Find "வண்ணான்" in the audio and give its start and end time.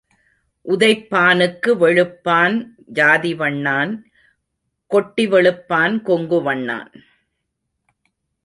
3.33-3.91, 6.41-6.91